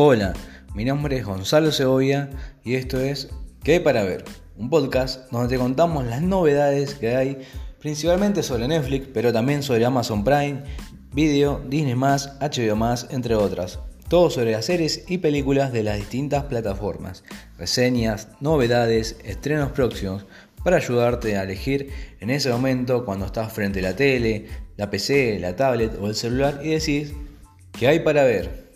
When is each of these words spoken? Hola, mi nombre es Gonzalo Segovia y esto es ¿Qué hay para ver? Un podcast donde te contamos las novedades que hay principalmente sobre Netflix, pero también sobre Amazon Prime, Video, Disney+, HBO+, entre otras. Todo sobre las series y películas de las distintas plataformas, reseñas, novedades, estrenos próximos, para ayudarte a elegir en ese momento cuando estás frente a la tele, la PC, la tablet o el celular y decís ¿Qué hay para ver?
Hola, 0.00 0.32
mi 0.76 0.84
nombre 0.84 1.16
es 1.16 1.26
Gonzalo 1.26 1.72
Segovia 1.72 2.30
y 2.62 2.76
esto 2.76 3.00
es 3.00 3.30
¿Qué 3.64 3.72
hay 3.72 3.80
para 3.80 4.04
ver? 4.04 4.24
Un 4.56 4.70
podcast 4.70 5.28
donde 5.32 5.48
te 5.48 5.58
contamos 5.60 6.06
las 6.06 6.22
novedades 6.22 6.94
que 6.94 7.16
hay 7.16 7.38
principalmente 7.80 8.44
sobre 8.44 8.68
Netflix, 8.68 9.08
pero 9.12 9.32
también 9.32 9.64
sobre 9.64 9.84
Amazon 9.84 10.22
Prime, 10.22 10.62
Video, 11.12 11.60
Disney+, 11.68 11.96
HBO+, 11.96 13.08
entre 13.10 13.34
otras. 13.34 13.80
Todo 14.08 14.30
sobre 14.30 14.52
las 14.52 14.66
series 14.66 15.04
y 15.08 15.18
películas 15.18 15.72
de 15.72 15.82
las 15.82 15.96
distintas 15.96 16.44
plataformas, 16.44 17.24
reseñas, 17.58 18.28
novedades, 18.38 19.16
estrenos 19.24 19.72
próximos, 19.72 20.26
para 20.62 20.76
ayudarte 20.76 21.36
a 21.36 21.42
elegir 21.42 21.90
en 22.20 22.30
ese 22.30 22.52
momento 22.52 23.04
cuando 23.04 23.26
estás 23.26 23.52
frente 23.52 23.80
a 23.80 23.82
la 23.82 23.96
tele, 23.96 24.46
la 24.76 24.90
PC, 24.90 25.40
la 25.40 25.56
tablet 25.56 25.98
o 26.00 26.06
el 26.06 26.14
celular 26.14 26.60
y 26.62 26.68
decís 26.68 27.14
¿Qué 27.72 27.88
hay 27.88 27.98
para 27.98 28.22
ver? 28.22 28.67